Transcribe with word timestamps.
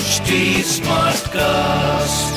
HT 0.00 0.36
Smartcast. 0.66 2.36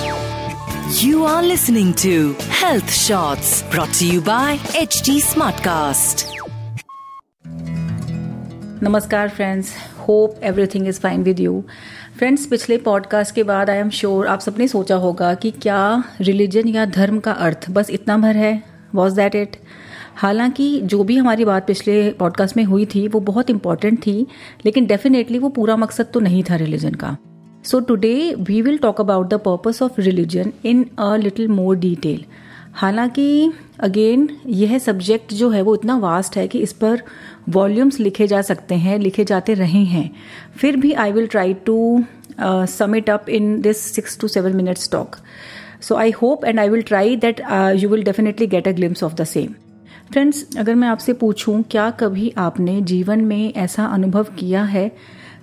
You 1.02 1.24
are 1.24 1.42
listening 1.42 1.94
to 1.96 2.34
Health 2.52 2.92
Shots 2.94 3.64
brought 3.72 3.94
to 4.00 4.08
you 4.08 4.20
by 4.22 4.58
HT 4.80 5.16
Smartcast. 5.28 6.24
नमस्कार 8.84 9.30
friends 9.30 9.74
hope 10.00 10.44
everything 10.44 10.88
is 10.88 11.00
fine 11.00 11.24
with 11.24 11.40
you 11.40 11.64
friends 12.18 12.46
पिछले 12.46 12.78
podcast 12.90 13.36
के 13.36 13.44
बाद 13.54 13.70
I 13.70 13.78
am 13.78 13.90
sure 14.00 14.28
आप 14.28 14.40
सबने 14.40 14.68
सोचा 14.68 14.96
होगा 15.06 15.34
कि 15.36 15.52
क्या 15.62 15.82
रिलीजन 16.22 16.68
या 16.68 16.86
धर्म 17.00 17.20
का 17.20 17.32
अर्थ 17.48 17.70
बस 17.70 17.90
इतना 17.90 18.18
भर 18.18 18.38
है 18.38 18.54
वॉज़ 18.96 19.16
दैट 19.16 19.36
इट 19.36 19.58
हालाँकि 20.16 20.82
जो 20.84 21.04
भी 21.04 21.18
हमारी 21.18 21.46
बात 21.46 21.68
पिछले 21.68 22.10
पॉडकास्ट 22.20 22.58
में 22.58 22.64
हुई 22.64 22.86
थी 22.96 23.08
वो 23.08 23.20
बहुत 23.34 23.50
इंपॉर्टेंट 23.50 24.06
थी 24.06 24.26
लेकिन 24.66 24.86
डेफिनेटली 24.86 25.40
वो 25.40 25.50
पूरा 25.50 25.76
मकसद 25.76 26.12
तो 26.14 26.20
नहीं 26.20 26.44
था 26.50 26.56
रिलीजन 26.56 26.94
का 26.96 27.18
so 27.64 27.80
today 27.80 28.36
we 28.40 28.62
will 28.62 28.78
talk 28.78 29.02
about 29.02 29.30
the 29.30 29.34
purpose 29.34 29.82
of 29.82 30.02
religion 30.02 30.54
in 30.66 30.86
a 31.00 31.16
little 31.16 31.48
more 31.48 31.78
detail 31.78 32.24
हालाँकि 32.74 33.52
अगेन 33.80 34.30
यह 34.48 34.78
सब्जेक्ट 34.80 35.34
जो 35.34 35.50
है 35.50 35.62
वो 35.62 35.76
इतना 35.76 35.98
वास्ट 35.98 36.38
है 36.38 36.48
कि 36.48 36.60
इस 36.60 36.74
पर 36.74 37.02
वॉल्यूम्स 37.50 38.00
लिखे 38.00 38.28
जा 38.28 38.42
सकते 38.42 38.76
हैं, 38.76 39.00
लिखे 39.00 39.26
जाते 39.26 39.54
रहे 39.54 39.84
हैं। 39.84 40.10
फिर 40.58 40.78
भी 40.78 40.94
I 40.94 41.12
will 41.12 41.28
try 41.28 41.54
to 41.54 42.04
sum 42.42 42.96
it 42.96 43.10
up 43.10 43.30
in 43.30 43.62
this 43.62 43.78
six 43.78 44.20
to 44.20 44.28
seven 44.28 44.56
minutes 44.56 44.92
talk 44.92 45.16
so 45.82 45.96
I 45.96 46.12
hope 46.12 46.46
and 46.46 46.60
I 46.60 46.70
will 46.70 46.82
try 46.82 47.16
that 47.16 47.42
you 47.76 47.90
will 47.90 48.04
definitely 48.04 48.48
get 48.48 48.68
a 48.68 48.72
glimpse 48.72 49.04
of 49.04 49.14
the 49.14 49.24
same 49.24 49.54
friends 50.12 50.58
अगर 50.58 50.76
मैं 50.76 50.88
आपसे 50.88 51.14
पूछूँ, 51.14 51.64
क्या 51.72 51.90
कभी 51.90 52.34
आपने 52.38 52.82
जीवन 52.82 53.22
में 53.22 53.54
ऐसा 53.54 53.86
अनुभव 53.86 54.24
किया 54.24 54.64
है 54.64 54.92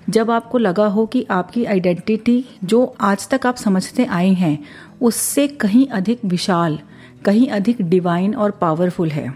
जब 0.09 0.31
आपको 0.31 0.59
लगा 0.59 0.87
हो 0.87 1.05
कि 1.07 1.25
आपकी 1.31 1.65
आइडेंटिटी 1.65 2.45
जो 2.65 2.85
आज 3.01 3.29
तक 3.29 3.47
आप 3.47 3.57
समझते 3.57 4.05
आए 4.05 4.29
हैं, 4.29 4.59
उससे 5.01 5.47
कहीं 5.49 5.87
अधिक 5.89 6.25
विशाल, 6.25 6.79
कहीं 7.25 7.49
अधिक 7.49 7.83
डिवाइन 7.83 8.35
और 8.35 8.51
पावरफुल 8.51 9.11
है। 9.11 9.33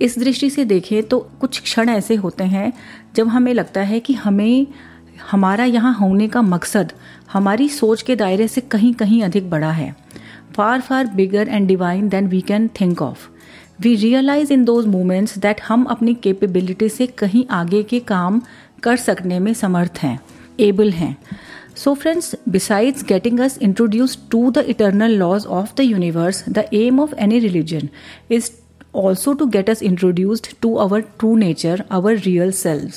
इस 0.00 0.18
दृष्टि 0.18 0.50
से 0.50 0.64
देखें 0.64 1.02
तो 1.02 1.18
कुछ 1.40 1.60
क्षण 1.60 1.88
ऐसे 1.88 2.14
होते 2.14 2.44
हैं 2.44 2.72
जब 3.16 3.28
हमें 3.28 3.52
लगता 3.54 3.80
है 3.80 4.00
कि 4.00 4.14
हमें, 4.14 4.66
हमारा 5.30 5.64
यहाँ 5.64 5.94
होने 5.94 6.28
का 6.28 6.42
मकसद, 6.42 6.92
हमारी 7.32 7.68
सोच 7.68 8.02
के 8.02 8.16
दायरे 8.16 8.48
से 8.48 8.60
कहीं 8.60 8.94
कहीं 8.94 9.22
अधिक 9.22 9.50
बड़ा 9.50 9.70
है। 9.70 9.94
Far 10.56 10.80
far 10.80 11.06
bigger 11.06 11.48
and 11.48 11.66
divine 11.68 12.08
than 12.08 12.26
we 12.26 12.40
can 12.40 12.68
think 12.80 13.02
of 13.02 13.28
we 13.80 13.94
realise 13.94 14.52
in 14.52 14.64
those 14.64 14.86
moments 14.86 15.38
that 15.38 15.60
हम 15.68 15.84
अपनी 15.84 16.14
केपेबिलिटी 16.14 16.88
से 16.88 17.06
कहीं 17.06 17.44
आगे 17.50 17.82
के 17.82 18.00
काम 18.00 18.40
कर 18.82 18.96
सकने 18.96 19.38
में 19.38 19.52
समर्थ 19.54 19.98
हैं, 20.02 20.18
एबल 20.60 20.90
हैं। 20.92 21.16
So 21.76 21.94
friends 21.94 22.34
besides 22.48 23.04
getting 23.04 23.40
us 23.40 23.58
introduce 23.62 24.18
to 24.30 24.50
the 24.50 24.64
eternal 24.68 25.16
laws 25.18 25.46
of 25.46 25.74
the 25.76 25.80
universe 25.80 26.44
the 26.48 26.64
aim 26.74 27.00
of 27.00 27.14
any 27.18 27.38
religion 27.38 27.88
is 28.30 28.50
also 28.96 29.32
to 29.32 29.46
get 29.46 29.70
us 29.70 29.82
introduced 29.82 30.46
to 30.62 30.74
our 30.76 31.00
true 31.00 31.34
nature 31.36 31.84
our 31.90 32.16
real 32.16 32.52
selves 32.52 32.90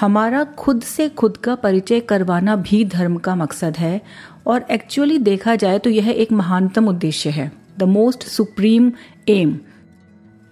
हमारा 0.00 0.42
खुद 0.58 0.82
से 0.82 1.08
खुद 1.08 1.36
का 1.36 1.54
परिचय 1.54 2.00
करवाना 2.00 2.54
भी 2.56 2.84
धर्म 2.84 3.16
का 3.16 3.34
मकसद 3.34 3.76
है, 3.76 4.00
और 4.46 4.66
एक्चुअली 4.70 5.18
देखा 5.20 5.54
जाए 5.56 5.78
तो 5.78 5.90
यह 5.90 6.08
एक 6.10 6.32
महानतम 6.32 6.88
उद्देश्य 6.88 7.30
है। 7.30 7.50
द 7.78 7.82
मोस्ट 7.84 8.22
सुप्रीम 8.26 8.92
एम 9.28 9.58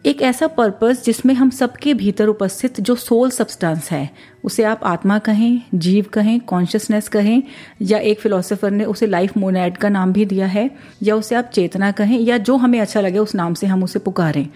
एक 0.07 0.23
ऐसा 0.23 0.47
पर्पस 0.47 1.05
जिसमें 1.05 1.35
हम 1.35 1.51
सबके 1.51 1.95
भीतर 1.95 2.27
उपस्थित 2.27 2.81
जो 2.81 2.95
सोल 2.95 3.31
सब्सटेंस 3.31 3.91
है, 3.91 4.11
उसे 4.45 4.63
आप 4.63 4.81
आत्मा 4.85 5.19
कहें, 5.19 5.63
जीव 5.75 6.07
कहें 6.13 6.41
कॉन्शियसनेस 6.41 7.09
कहें, 7.09 7.43
या 7.83 7.99
एक 7.99 8.21
फिलोसोफर 8.21 8.71
ने 8.71 8.85
उसे 8.85 9.07
लाइफ 9.07 9.37
मोनेट 9.37 9.77
का 9.77 9.89
नाम 9.89 10.13
भी 10.13 10.25
दिया 10.25 10.47
है, 10.47 10.71
या 11.03 11.17
उसे 11.17 11.35
आप 11.35 11.45
चेतना 11.45 11.91
कहें, 11.91 12.19
या 12.21 12.39
जो 12.39 12.57
हमें 12.57 12.81
अच्छा 12.81 13.01
लगे 13.01 13.19
उस 13.19 13.35
नाम 13.35 13.55
से 13.55 13.67
हम 13.67 13.85
उसे 13.85 13.99
पुकारें, 13.99 14.47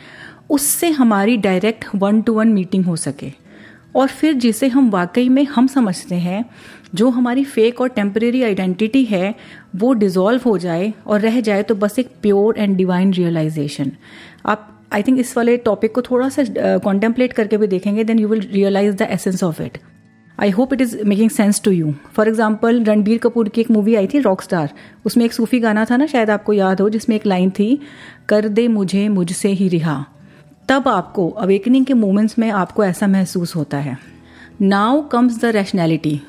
उससे 0.51 0.91
हमारी 0.91 1.37
direct 1.37 1.85
one 1.95 2.23
to 2.23 2.33
one 2.33 2.49
meeting 2.49 2.85
हो 2.85 2.97
सके। 2.97 3.33
और 3.97 4.09
फिर 4.09 4.33
जिसे 4.33 4.69
हम 4.69 4.91
वाकई 4.91 5.29
में 5.29 5.45
हम 5.45 5.67
समझते 5.67 6.15
हैं, 6.15 6.45
जो 6.95 7.11
हमारी 7.11 7.45
फेक 7.45 7.81
और 7.81 7.89
टेम्परेरी 7.89 8.43
आइडेंटिटी 8.43 9.05
है, 9.05 9.35
वो 9.77 9.93
डिज़ोल्व 9.93 10.43
हो 10.47 10.59
जाए 10.59 10.93
और 11.07 11.21
रह 11.21 11.41
जाए 11.41 11.63
तो 11.63 11.75
बस 11.75 11.99
एक 11.99 12.09
प्योर 12.23 12.59
एंड 12.59 12.77
डिवाइन 12.77 13.13
रियलाइजेशन 13.13 13.93
आप 14.47 14.77
आई 14.93 15.03
थिंक 15.03 15.19
इस 15.19 15.37
वाले 15.37 15.57
टॉपिक 15.57 15.95
को 15.95 16.03
थोड़ा 16.03 16.29
सा 16.29 16.45
कॉन्टेम्पलेट 16.79 17.31
uh, 17.31 17.37
करके 17.37 17.57
भी 17.57 17.67
देखेंगे 17.67 18.05
then 18.05 18.19
you 18.19 18.29
will 18.29 18.41
realise 18.53 18.97
the 18.97 19.03
essence 19.03 19.43
of 19.45 19.63
it 19.63 19.79
I 20.41 20.51
hope 20.51 20.73
it 20.73 20.81
is 20.81 20.97
making 21.05 21.31
sense 21.31 21.61
to 21.65 21.71
you 21.71 21.95
for 22.15 22.29
example 22.29 22.85
Ranbir 22.85 23.19
Kapoor 23.19 23.49
की 23.49 23.61
एक 23.61 23.71
मूवी 23.71 23.95
आई 23.95 24.07
थी 24.07 24.19
रॉक 24.19 24.43
स्टार 24.43 24.73
उसमें 25.05 25.25
एक 25.25 25.33
सूफी 25.33 25.61
गाना 25.61 25.85
था 25.85 25.97
ना 25.97 26.07
शायद 26.07 26.31
आपको 26.31 26.53
याद 26.53 26.81
हो 26.81 26.89
जिसमें 26.89 27.17
एक 27.17 27.27
लाइन 27.27 27.51
थी 27.51 27.79
कर 28.29 28.49
दे 28.49 28.69
मुझे 28.69 29.09
मुझसे 29.09 29.49
ही 29.49 29.69
रिहा. 29.69 30.05
तब 30.69 30.89
आपको 30.89 31.29
अवेकनिंग 31.29 31.87
के 31.87 31.95
मोमेंट्स 31.95 32.39
में 32.39 32.51
आपको 32.51 32.85
ऐसा 32.85 33.07
महसूस 33.07 33.55
होता 33.57 33.79
है। 33.79 33.97
Now 34.63 35.09
comes 35.09 35.41
the 35.41 35.45
rationality 35.45 36.21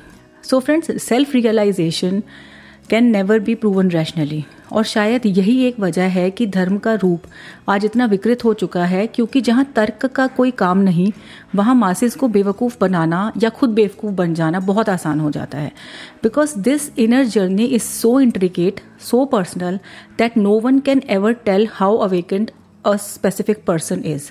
so 0.42 0.58
friends 0.60 1.02
self 1.02 1.34
realisation 1.34 2.22
can 2.90 3.04
never 3.04 3.38
be 3.38 3.54
proven 3.54 3.90
rationally 3.90 4.44
और 4.72 4.84
शायद 4.84 5.26
यही 5.26 5.58
एक 5.64 5.80
वजह 5.80 6.06
है 6.10 6.30
कि 6.30 6.46
धर्म 6.48 6.78
का 6.78 6.94
रूप 6.94 7.22
आज 7.68 7.84
इतना 7.84 8.06
विकृत 8.06 8.44
हो 8.44 8.52
चुका 8.54 8.84
है, 8.84 9.06
क्योंकि 9.06 9.40
जहाँ 9.40 9.64
तर्क 9.76 10.06
का 10.06 10.26
कोई 10.28 10.50
काम 10.52 10.78
नहीं, 10.78 11.10
वहाँ 11.54 11.74
मासिस 11.74 12.14
को 12.16 12.28
बेवकूफ़ 12.28 12.76
बनाना 12.80 13.32
या 13.42 13.50
खुद 13.50 13.70
बेवकूफ़ 13.70 14.14
बन 14.14 14.34
जाना 14.34 14.60
बहुत 14.62 14.88
आसान 14.88 15.20
हो 15.20 15.30
जाता 15.30 15.58
है। 15.58 15.72
Because 16.22 16.58
this 16.60 16.90
inner 16.98 17.24
journey 17.26 17.64
is 17.66 17.82
so 17.82 18.18
intricate 18.20 18.80
so 19.00 19.24
personal 19.26 19.78
that 20.18 20.36
no 20.36 20.58
one 20.60 20.78
can 20.80 21.02
ever 21.10 21.32
tell 21.44 21.68
how 21.72 21.96
awakened 22.00 22.50
a 22.84 22.96
specific 22.98 23.64
person 23.66 24.02
is 24.06 24.30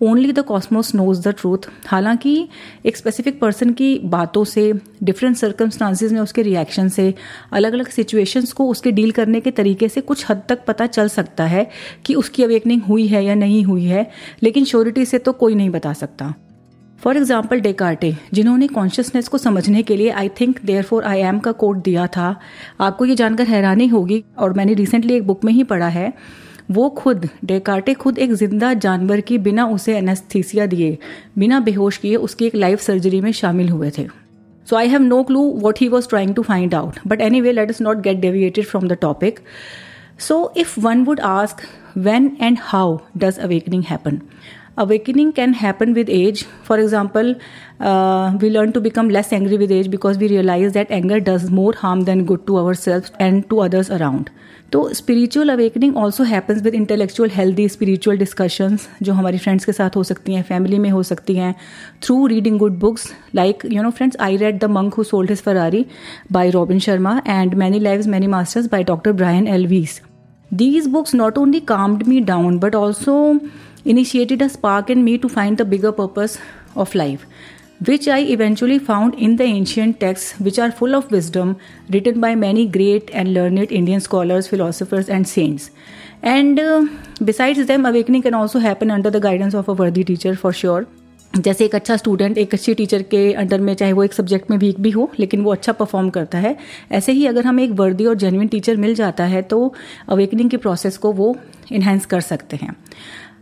only 0.00 0.32
the 0.32 0.38
cosmos 0.38 0.94
knows 0.94 1.20
the 1.22 1.34
truth 1.38 1.68
हालाँकि 1.86 2.48
एक 2.86 2.96
स्पेसिफिक 2.96 3.40
पर्सन 3.40 3.72
की 3.72 3.98
बातों 4.04 4.44
से 4.44 4.72
डिफरेंट 5.02 5.36
सर्कमस्टांसिस 5.36 6.12
में 6.12 6.20
उसके 6.20 6.42
reaction 6.42 6.88
से 6.88 7.12
अलग 7.52 7.72
अलग 7.72 7.88
सिचुएशंस 7.88 8.52
को 8.52 8.68
उसके 8.68 8.92
डील 8.92 9.10
करने 9.10 9.40
के 9.40 9.50
तरीके 9.50 9.88
से 9.88 10.00
कुछ 10.00 10.24
हद 10.30 10.42
तक 10.48 10.64
पता 10.66 10.86
चल 10.88 11.08
सकता 11.08 11.44
है 11.46 11.68
कि 12.06 12.14
उसकी 12.14 12.44
अवेकनिंग 12.44 12.82
हुई 12.82 13.06
है 13.06 13.24
या 13.24 13.34
नहीं 13.34 13.64
हुई 13.64 13.84
है, 13.84 14.10
लेकिन 14.42 14.64
श्योरिटी 14.64 15.04
से 15.04 15.18
तो 15.18 15.32
कोई 15.34 15.54
नहीं 15.54 15.70
बता 15.70 15.92
सकता। 15.92 16.34
फॉर 17.02 17.16
एग्ज़ाम्पल 17.16 17.60
डेकार्टे 17.60 18.16
जिन्होंने 18.34 18.66
कॉन्शियसनेस 18.68 19.28
को 19.28 19.38
समझने 19.38 19.82
के 19.82 19.96
लिए 19.96 20.10
I 20.10 20.28
think 20.40 20.60
there 20.64 20.82
four 20.82 21.04
I 21.04 21.20
M 21.20 21.38
का 21.38 21.52
कोड 21.52 21.82
दिया 21.82 22.06
था। 22.06 22.34
आपको 22.80 23.04
ये 23.04 23.14
जानकर 23.14 23.46
हैरानी 23.46 23.86
होगी, 23.86 24.24
और 24.38 24.52
मैंने 24.52 24.74
रिसेंटली 24.74 25.14
एक 25.14 25.26
बुक 25.26 25.44
में 25.44 25.52
ही 25.52 25.64
पढ़ा 25.64 25.88
है। 25.88 26.12
वो 26.70 26.88
खुद, 26.90 27.28
डेकार्टे 27.44 27.94
खुद 27.94 28.18
एक 28.18 28.32
ज़िंदा 28.32 28.72
जानवर 28.74 29.20
की 29.20 29.38
बिना 29.38 29.66
उसे 29.66 29.96
एनेस्थीसिया 29.98 30.66
दिए, 30.66 30.96
बिना 31.38 31.60
बेहोश 31.60 31.96
किए 31.96 32.16
उसकी 32.16 32.46
एक 32.46 32.54
लाइफ 32.54 32.80
सर्जरी 32.80 33.20
में 33.20 33.30
शामिल 33.32 33.68
हुए 33.68 33.90
थे। 33.98 34.06
So 34.66 34.76
I 34.76 34.88
have 34.88 35.02
no 35.02 35.22
clue 35.22 35.42
what 35.60 35.80
he 35.80 35.88
was 35.88 36.08
trying 36.08 36.34
to 36.34 36.42
find 36.42 36.74
out 36.74 36.98
but 37.06 37.20
anyway 37.40 37.52
let 37.52 37.70
is 37.70 37.82
not 37.82 38.00
get 38.02 38.20
deviated 38.20 38.64
from 38.64 38.88
the 38.88 38.98
topic 39.00 39.40
so 40.18 40.52
if 40.56 40.78
one 40.80 41.04
would 41.04 41.20
ask 41.20 41.66
when 41.96 42.36
and 42.40 42.58
how 42.60 42.98
does 43.16 43.38
awakening 43.38 43.84
happen? 43.84 44.20
awakening 44.77 45.31
can 45.31 45.53
happen 45.53 45.93
with 45.93 46.09
age 46.09 46.43
for 46.63 46.79
example 46.79 47.35
uh, 47.79 48.35
we 48.41 48.49
learn 48.49 48.71
to 48.73 48.81
become 48.81 49.09
less 49.09 49.31
angry 49.31 49.57
with 49.57 49.71
age 49.71 49.89
because 49.89 50.17
we 50.17 50.27
realize 50.27 50.73
that 50.73 50.89
anger 50.89 51.19
does 51.19 51.49
more 51.51 51.73
harm 51.73 52.01
than 52.01 52.25
good 52.25 52.47
to 52.47 52.57
ourselves 52.57 53.11
and 53.19 53.47
to 53.49 53.61
others 53.61 53.89
around 53.89 54.31
तो 54.71 54.79
spiritual 54.93 55.49
awakening 55.49 55.97
also 55.97 56.23
happens 56.23 56.61
with 56.63 56.75
intellectual 56.75 57.29
healthy 57.29 57.67
spiritual 57.69 58.17
discussions 58.17 58.87
जो 59.03 59.13
हमारी 59.13 59.37
friends 59.37 59.65
के 59.65 59.71
साथ 59.71 59.95
हो 59.95 60.03
सकती 60.03 60.33
हैं 60.33 60.43
family 60.43 60.79
में 60.79 60.89
हो 60.89 61.01
सकती 61.03 61.35
हैं 61.35 61.53
through 62.03 62.25
reading 62.27 62.57
good 62.59 62.79
books 62.79 63.05
like 63.35 63.65
you 63.71 63.83
know 63.83 63.89
friends 63.89 64.17
I 64.19 64.37
read 64.37 64.57
the 64.59 64.69
monk 64.77 64.93
who 64.93 65.03
sold 65.03 65.29
his 65.29 65.41
Ferrari 65.41 65.85
by 66.31 66.49
Robin 66.51 66.79
Sharma 66.87 67.21
and 67.27 67.53
many 67.63 67.79
lives 67.79 68.07
many 68.07 68.27
masters 68.27 68.69
by 68.71 68.83
doctor 68.83 69.11
Brian 69.11 69.47
Weiss 69.47 70.01
These 70.51 70.87
books 70.87 71.13
not 71.15 71.37
only 71.41 71.59
calmed 71.61 72.01
me 72.07 72.19
down 72.21 72.57
but 72.63 72.75
also 72.75 73.13
initiated 73.88 74.42
a 74.42 74.48
spark 74.48 74.90
in 74.90 75.04
me 75.04 75.18
to 75.18 75.28
find 75.28 75.58
the 75.58 75.64
bigger 75.64 75.92
purpose 75.92 76.38
of 76.76 76.94
life, 76.94 77.24
which 77.80 78.08
I 78.08 78.20
eventually 78.20 78.78
found 78.78 79.14
in 79.14 79.36
the 79.36 79.44
ancient 79.44 79.98
texts, 80.00 80.38
which 80.38 80.58
are 80.58 80.70
full 80.70 80.94
of 80.94 81.10
wisdom 81.10 81.56
written 81.90 82.20
by 82.20 82.34
many 82.34 82.66
great 82.66 83.10
and 83.12 83.32
learned 83.32 83.72
Indian 83.72 84.00
scholars, 84.00 84.48
philosophers, 84.48 85.08
and 85.08 85.26
saints. 85.26 85.70
And 86.22 86.58
uh, 86.58 86.86
besides 87.24 87.64
them, 87.66 87.86
awakening 87.86 88.22
can 88.22 88.34
also 88.34 88.58
happen 88.58 88.90
under 88.90 89.10
the 89.10 89.20
guidance 89.20 89.54
of 89.54 89.68
a 89.68 89.72
worthy 89.74 90.04
teacher 90.04 90.34
for 90.36 90.52
sure. 90.52 90.86
जैसे 91.36 91.64
एक 91.64 91.74
अच्छा 91.74 91.96
student 91.96 92.38
एक 92.38 92.54
अच्छी 92.54 92.74
teacher 92.74 93.02
के 93.10 93.32
under 93.40 93.60
में 93.60 93.72
चाहे 93.74 93.92
वो 93.92 94.02
एक 94.04 94.12
सब्जेक्ट 94.12 94.50
में 94.50 94.56
वीक 94.58 94.78
भी 94.80 94.90
हो 94.90 95.10
लेकिन 95.18 95.40
वो 95.44 95.52
अच्छा 95.52 95.72
परफॉर्म 95.72 96.08
करता 96.10 96.38
है 96.38 96.56
ऐसे 96.98 97.12
ही 97.12 97.26
अगर 97.26 97.46
हमें 97.46 97.62
एक 97.64 97.70
वर्दी 97.80 98.06
और 98.06 98.14
जेन्युइन 98.22 98.48
टीचर 98.48 98.76
मिल 98.84 98.94
जाता 98.94 99.24
है 99.32 99.42
तो 99.52 99.58
अवेकनिंग 100.08 100.50
के 100.50 100.56
प्रोसेस 100.56 100.96
को 100.98 101.12
वो 101.20 101.36
इन्हेंस 101.72 102.06
कर 102.06 102.20
सकते 102.20 102.56
हैं 102.56 102.74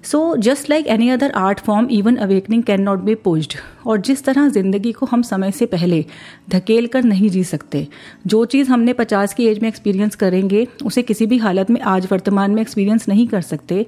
so 0.06 0.18
just 0.36 0.68
like 0.70 0.86
any 0.86 1.08
other 1.10 1.30
art 1.36 1.60
form 1.60 1.86
even 1.90 2.16
awakening 2.16 2.62
can 2.64 2.82
not 2.82 2.98
be 2.98 3.14
pushed 3.14 3.54
और 3.86 4.00
जिस 4.00 4.24
तरह 4.24 4.48
ज़िंदगी 4.48 4.92
को 4.92 5.06
हम 5.06 5.22
समय 5.22 5.50
से 5.52 5.66
पहले 5.66 6.04
धकेल 6.50 6.86
कर 6.86 7.04
नहीं 7.04 7.30
जी 7.30 7.42
सकते, 7.44 7.86
जो 8.26 8.44
चीज़ 8.44 8.68
हमने 8.70 8.92
पचास 8.92 9.34
की 9.34 9.46
एज 9.46 9.58
में 9.58 9.68
एक्सपीरियंस 9.68 10.14
करेंगे, 10.14 10.66
उसे 10.84 11.02
किसी 11.02 11.26
भी 11.26 11.38
हालत 11.38 11.70
में 11.70 11.80
आज 11.80 12.08
वर्तमान 12.12 12.50
में 12.50 12.62
एक्सपीरियंस 12.62 13.08
नहीं 13.08 13.26
कर 13.28 13.40
सकते। 13.40 13.86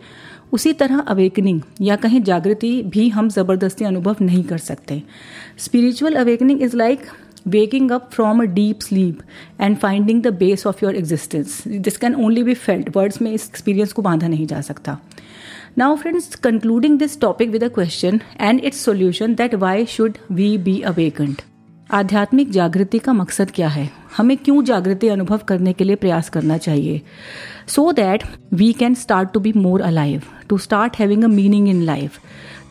उसी 0.52 0.72
तरह 0.72 0.98
अवेकनिंग 0.98 1.60
या 1.80 1.96
कहीं 1.96 2.22
जागृति 2.22 2.82
भी 2.82 3.08
हम 3.08 3.28
ज़बरदस्ती 3.28 3.84
अनुभव 3.84 4.16
नहीं 4.20 4.42
कर 4.44 4.58
सकते। 4.58 5.02
Spiritual 5.58 6.14
awakening 6.16 6.62
is 6.62 6.76
like 6.76 7.06
waking 7.46 7.86
up 7.94 8.08
from 8.14 8.40
a 8.42 8.46
deep 8.54 8.82
sleep 8.84 9.20
and 9.64 9.78
finding 9.82 10.18
the 10.24 10.32
base 10.40 10.64
of 10.70 10.80
your 10.84 10.90
existence. 11.00 11.52
This 11.84 11.98
can 12.02 12.16
only 12.24 12.42
be 12.48 12.56
felt. 12.64 12.90
Words 12.96 13.20
में 13.22 13.30
इस 13.32 13.50
experience 13.50 13.92
को 13.92 14.02
बांधा 14.02 14.28
नहीं 14.28 14.46
जा 14.46 14.60
सकता। 14.60 14.98
Now, 15.78 15.96
friends, 15.96 16.24
concluding 16.36 16.98
this 16.98 17.16
topic 17.16 17.52
with 17.52 17.62
a 17.62 17.70
question 17.70 18.20
and 18.38 18.60
its 18.60 18.80
solution 18.88 19.36
that 19.36 19.54
why 19.54 19.84
should 19.94 20.16
we 20.38 20.48
be 20.68 20.82
awakened? 20.92 21.36
आध्यात्मिक 21.90 22.50
जागृति 22.50 22.98
का 22.98 23.12
मकसद 23.12 23.50
क्या 23.50 23.68
है? 23.68 23.90
हमें 24.16 24.36
क्यों 24.36 24.64
जागृति 24.64 25.08
अनुभव 25.08 25.38
करने 25.38 25.72
के 25.72 25.84
लिए 25.84 25.96
प्रयास 25.96 26.28
करना 26.28 26.58
चाहिए? 26.58 27.02
So 27.66 27.92
that 27.92 28.22
we 28.52 28.72
can 28.72 28.94
start 28.94 29.32
to 29.32 29.40
be 29.40 29.52
more 29.52 29.80
alive 29.80 30.22
to 30.48 30.58
start 30.58 30.96
having 30.96 31.24
a 31.24 31.26
meaning 31.26 31.68
in 31.68 31.82
life 31.82 32.18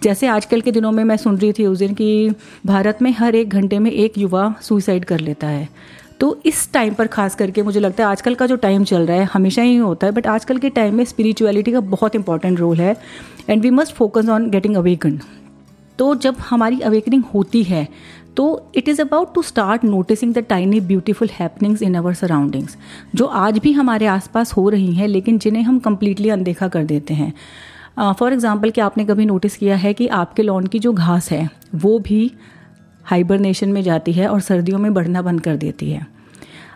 जैसे 0.04 0.28
आजकल 0.28 0.62
के 0.62 0.72
दिनों 0.72 0.92
में 0.92 1.04
मैं 1.04 1.18
सुन 1.18 1.38
रही 1.38 1.54
थी 1.54 1.66
उस 1.66 1.78
दिन 1.78 1.94
कि 1.94 2.32
भारत 2.66 3.02
में 3.02 3.12
हर 3.12 3.36
एक 3.36 3.50
घंटे 3.50 3.80
में 3.80 3.92
एक 3.92 4.18
युवा 4.18 4.56
सुइसाइड 4.62 5.06
कर 5.06 5.20
लेता 5.20 5.48
है। 5.48 5.70
तो 6.20 6.42
इस 6.46 6.74
टाइम 6.74 6.94
पर 6.94 7.08
खास 7.08 7.36
करके 7.36 7.62
मुझे 7.62 7.80
लगता 7.80 8.04
है 8.04 8.10
आजकल 8.10 8.36
का 8.36 8.46
जो 8.46 8.56
टाइम 8.56 8.84
चल 8.84 9.06
रहा 9.06 9.18
है 9.18 9.30
हमेशा 9.34 9.62
ही 9.62 9.76
होता 9.76 10.08
है 10.08 10.14
बट 10.14 10.28
आजकल 10.28 10.58
के 10.58 10.70
टाइम 10.70 10.96
में 10.96 11.06
स्पिरिचुअलिटी 11.06 11.72
का 11.72 11.80
बहुत 11.80 12.16
इंपॉर्टेंट 12.16 12.60
रोल 12.60 12.78
है 12.78 12.96
and 13.50 13.62
we 13.62 13.70
must 13.70 13.94
focus 13.94 14.30
on 14.30 14.50
getting 14.50 14.76
awaken 14.76 15.20
तो 16.00 16.16
जब 16.16 16.36
हमारी 16.40 16.80
अवेकनिंग 16.80 17.24
होती 17.34 17.64
है 17.64 17.88
तो 18.38 18.72
it 18.76 18.90
is 18.90 19.02
about 19.02 19.34
to 19.36 19.42
start 19.42 19.84
noticing 19.84 20.34
the 20.34 20.38
tiny 20.38 20.80
beautiful 20.80 21.30
happenings 21.34 21.82
in 21.82 21.96
our 21.96 22.14
surroundings 22.14 22.78
जो 23.16 23.26
आज 23.26 23.58
भी 23.58 23.72
हमारे 23.72 24.06
आसपास 24.06 24.54
हो 24.54 24.70
रही 24.70 24.94
हैं 24.94 25.08
लेकिन 25.08 25.38
जिन्हें 25.38 25.64
हम 25.64 25.80
कम्प्लीटली 25.80 26.30
अनदेखा 26.30 26.68
कर 26.68 26.84
देते 26.84 27.14
हैं। 27.14 27.34
फॉर 27.98 28.28
uh, 28.28 28.34
एग्ज़ाम्पल 28.34 28.70
कि 28.70 28.82
आपने 28.82 29.06
कभी 29.06 29.26
नोटिस 29.26 29.58
किया 29.58 29.76
है 29.76 29.94
कि 29.94 30.08
आपके 30.08 30.44
लॉन 30.44 30.68
की 30.68 30.80
जो 30.80 30.94
घास 30.94 31.32
है 31.32 31.50
वो 31.76 32.00
भी 32.00 32.32
हाइबरनेशन 33.08 33.70
में 33.70 33.82
जाती 33.84 34.14
है 34.14 34.28
और 34.28 34.42
सर्दियों 34.42 34.80
में 34.80 34.94
बढ़ना 34.94 35.22
बंद 35.22 35.42
कर 35.42 35.56
देती 35.58 35.90
है। 35.92 36.06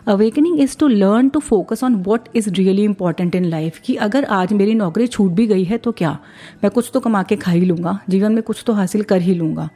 Awakening 0.08 0.60
is 0.60 0.76
to 0.78 0.86
learn 0.88 1.28
to 1.28 1.40
focus 1.40 1.82
on 1.84 1.94
what 2.04 2.28
is 2.36 2.48
really 2.50 2.84
important 2.84 3.34
in 3.34 3.44
life 3.44 3.78
कि 3.84 3.94
अगर 3.96 4.24
आज 4.24 4.52
मेरी 4.52 4.74
नौकरी 4.74 5.06
छूट 5.06 5.32
भी 5.32 5.46
गई 5.46 5.64
है 5.64 5.78
तो 5.78 5.92
क्या? 5.92 6.18
मैं 6.64 6.70
कुछ 6.70 6.90
तो 6.94 7.00
कमा 7.00 7.22
के 7.22 7.36
खा 7.36 7.52
ही 7.52 7.64
लूँगा, 7.64 7.98
जीवन 8.08 8.32
में 8.32 8.42
कुछ 8.42 8.62
तो 8.66 8.72
हासिल 8.72 9.02
कर 9.02 9.20
ही 9.20 9.34
लूँगा। 9.34 9.68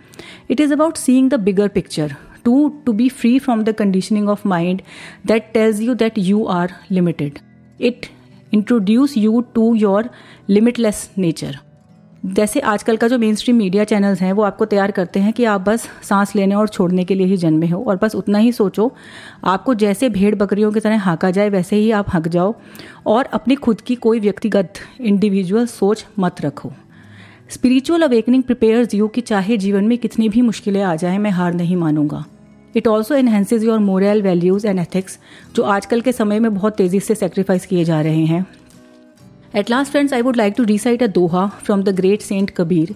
It 0.51 0.61
is 0.61 0.73
about 0.73 0.97
seeing 0.97 1.31
the 1.31 1.41
bigger 1.41 1.69
picture 1.69 2.15
to 2.45 2.69
to 2.87 2.93
be 2.93 3.09
free 3.11 3.39
from 3.39 3.63
the 3.65 3.73
conditioning 3.75 4.29
of 4.29 4.49
mind 4.49 4.83
that 5.27 5.51
tells 5.55 5.81
you 5.81 5.95
that 5.95 6.19
you 6.19 6.45
are 6.47 6.73
limited 6.91 7.39
it 7.81 8.07
introduce 8.53 9.17
you 9.19 9.41
to 9.55 9.75
your 9.75 10.11
limitless 10.49 11.09
nature 11.19 11.59
जैसे 12.27 12.61
आजकल 12.61 12.97
का 12.97 13.09
जो 13.09 13.19
मेन 13.19 13.35
स्ट्रीम 13.35 13.57
मीडिया 13.57 13.85
चैनल्स 13.85 14.21
हैं, 14.21 14.33
वो 14.33 14.43
आपको 14.43 14.65
तैयार 14.65 14.91
करते 14.91 15.21
हैं 15.21 15.33
कि 15.33 15.45
आप 15.45 15.61
बस 15.61 15.89
सांस 16.03 16.35
लेने 16.37 16.55
और 16.55 16.69
छोड़ने 16.69 17.05
के 17.05 17.15
लिए 17.15 17.27
ही 17.27 17.37
जन्मे 17.37 17.67
हो 17.69 17.83
और 17.85 17.97
बस 17.97 18.15
उतना 18.15 18.39
ही 18.39 18.53
सोचो, 18.53 18.91
आपको 19.45 19.75
जैसे 19.75 20.09
भेड़ 20.09 20.35
बकरियों 20.35 20.73
की 20.73 20.81
तरह 20.81 21.01
हाँका 21.01 21.31
जाए, 21.31 21.49
वैसे 21.49 21.77
ही 21.77 21.91
आप 21.91 22.07
हक 22.15 22.29
जाओ 22.29 22.55
और 23.07 23.25
अपनी 23.25 23.55
खुद 23.55 23.81
की 23.81 23.95
कोई 23.95 24.21
व्यक्तिगत 24.21 24.73
इंडिविजुअल 25.01 25.67
सोच 25.67 26.05
मत 26.19 26.41
रखो। 26.41 26.73
स्पिरिचुअल 27.51 28.03
अवेकनिंग 28.03 28.43
प्रिपेयर्स 28.43 28.95
यू 28.95 29.09
कि 29.09 29.21
चाहे 29.21 29.57
जीवन 29.57 29.85
में 29.85 29.97
कितनी 29.99 30.29
भी 30.29 30.43
मुश्किलें 30.43 30.83
आ 30.83 30.97
जाएँ, 30.97 31.19
मैं 31.19 31.31
हार 31.31 31.55
नहीं 31.55 31.77
मानूँगा। 31.77 32.25
It 32.75 32.89
also 32.89 33.15
enhances 33.15 33.65
your 33.65 33.79
moral 33.79 34.23
values 34.23 34.67
and 34.67 34.79
ethics 34.79 35.19
जो 35.57 35.63
आजकल 35.63 36.01
के 36.01 36.13
समय 36.13 36.41
में 36.41 36.55
बहुत 36.55 36.77
तेज़ी 36.77 37.01
से 37.01 37.15
सेक्रीफाइस 37.15 37.67
किए 37.67 37.85
जा 37.85 38.01
रहे 38.01 38.25
हैं। 38.25 38.47
At 39.57 39.71
last 39.71 39.91
friends 39.91 40.13
I 40.13 40.23
would 40.23 40.37
like 40.37 40.55
to 40.57 40.65
recite 40.65 41.03
a 41.03 41.07
doha 41.07 41.47
from 41.65 41.83
the 41.83 41.89
great 41.89 42.23
saint 42.23 42.51
Kabir 42.51 42.95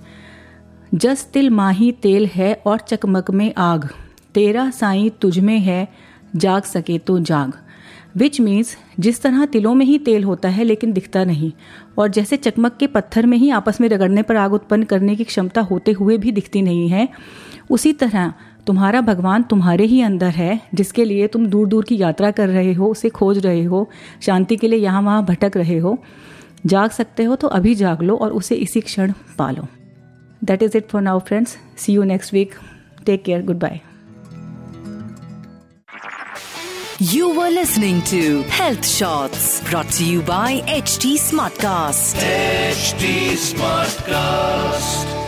जस 0.94 1.24
तिल 1.34 1.48
माही 1.50 1.90
तेल 1.92 2.26
है 2.26 2.52
और 2.66 2.78
चकमक 2.78 3.30
में 3.30 3.52
आग 3.58 3.88
तेरा 4.34 4.68
साई 4.70 5.08
तुझ 5.20 5.38
में 5.38 5.58
है 5.58 5.86
जाग 6.36 6.62
सके 6.62 6.98
तो 6.98 7.18
जाग 7.20 7.52
विच 8.16 8.40
मीन्स 8.40 8.76
जिस 9.00 9.22
तरह 9.22 9.44
तिलों 9.44 9.74
में 9.74 9.84
ही 9.86 9.98
तेल 9.98 10.24
होता 10.24 10.48
है, 10.48 10.64
लेकिन 10.64 10.92
दिखता 10.92 11.24
नहीं, 11.24 11.50
और 11.98 12.08
जैसे 12.08 12.36
चकमक 12.36 12.76
के 12.76 12.86
पत्थर 12.86 13.26
में 13.26 13.36
ही 13.38 13.50
आपस 13.50 13.80
में 13.80 13.88
रगड़ने 13.88 14.22
पर 14.22 14.36
आग 14.36 14.52
उत्पन्न 14.52 14.84
करने 14.84 15.14
की 15.16 15.24
क्षमता 15.24 15.60
होते 15.60 15.92
हुए 15.92 16.16
भी 16.16 16.32
दिखती 16.32 16.62
नहीं 16.62 16.88
है, 16.88 17.08
उसी 17.70 17.92
तरह 17.92 18.32
तुम्हारा 18.66 19.00
भगवान 19.00 19.42
तुम्हारे 19.42 19.84
ही 19.84 20.00
अंदर 20.02 20.30
है, 20.30 20.60
जिसके 20.74 21.04
लिए 21.04 21.26
तुम 21.26 21.46
दूर 21.46 21.68
दूर 21.68 21.84
की 21.84 21.98
यात्रा 21.98 22.30
कर 22.30 22.48
रहे 22.48 22.72
हो, 22.72 22.90
उसे 22.90 23.08
खोज 23.08 23.38
रहे 23.46 23.64
हो, 23.64 23.88
शांति 24.20 24.56
के 24.56 24.68
लिए 24.68 24.78
यहाँ 24.78 25.02
वहाँ 25.02 25.24
भटक 25.24 25.56
रहे 25.56 25.78
हो। 25.78 25.98
जाग 26.66 26.90
सकते 26.90 27.24
हो 27.24 27.36
तो 27.36 27.48
अभी 27.48 27.74
जाग 27.74 28.02
लो 28.02 28.16
और 28.16 28.32
उसे 28.32 28.54
इसी 28.54 28.80
क्षण 28.80 29.12
पालो। 29.38 29.66
That 30.44 30.62
is 30.62 30.76
it 30.76 30.88
for 30.88 31.02
now 31.02 31.18
friends 31.18 31.56
see 31.78 31.92
you 31.92 32.02
next 32.02 32.32
week 32.34 32.54
take 33.06 33.24
care 33.24 33.42
good 33.42 33.58
bye 33.58 33.80
you 37.02 37.32
were 37.34 37.50
listening 37.50 38.02
to 38.02 38.42
health 38.50 38.84
shorts 38.84 39.62
brought 39.68 40.00
you 40.00 40.20
by 40.22 40.62
H 40.68 40.98
T 41.02 41.16
smart 41.18 41.54
cast 41.54 42.22
H 42.22 42.94
smart 43.40 44.00
cast 44.02 45.19